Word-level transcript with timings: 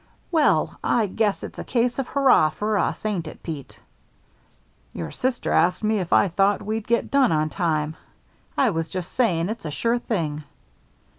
"Well, 0.31 0.79
I 0.83 1.05
guess 1.05 1.43
it's 1.43 1.59
a 1.59 1.63
case 1.63 1.99
of 1.99 2.07
hurrah 2.07 2.49
for 2.49 2.79
us, 2.79 3.05
ain't 3.05 3.27
it, 3.27 3.43
Pete?" 3.43 3.79
"Your 4.93 5.11
sister 5.11 5.51
asked 5.51 5.83
me 5.83 5.99
if 5.99 6.11
I 6.11 6.27
thought 6.27 6.63
we'd 6.63 6.87
get 6.87 7.11
done 7.11 7.31
on 7.31 7.49
time. 7.49 7.95
I 8.57 8.71
was 8.71 8.89
just 8.89 9.11
saying 9.11 9.49
it's 9.49 9.63
a 9.65 9.69
sure 9.69 9.99
thing." 9.99 10.43